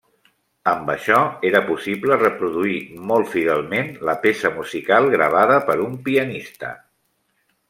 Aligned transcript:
Amb 0.69 0.87
això 0.93 1.17
era 1.49 1.61
possible 1.67 2.17
reproduir 2.21 2.79
molt 3.11 3.31
fidelment 3.35 3.93
la 4.09 4.17
peça 4.27 4.53
musical 4.59 5.11
gravada 5.17 5.61
per 5.69 5.77
un 5.89 5.99
pianista. 6.09 6.73